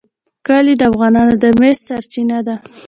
[0.47, 2.55] کلي د افغانانو د معیشت سرچینه ده.